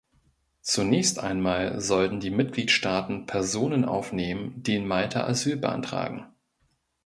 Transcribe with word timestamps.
Zunächst 0.63 1.19
einmal 1.19 1.79
sollten 1.79 2.19
die 2.19 2.31
Mitgliedstaaten 2.31 3.27
Personen 3.27 3.85
aufnehmen, 3.85 4.53
die 4.63 4.77
in 4.77 4.87
Malta 4.87 5.25
Asyl 5.27 5.57
beantragen. 5.57 6.25